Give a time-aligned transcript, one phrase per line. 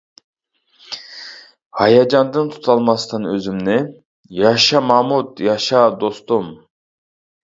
[1.81, 3.75] ھاياجاندىن تۇتالماستىن ئۆزۈمنى،
[4.39, 6.49] ياشا مامۇت، ياشا دوستۇم!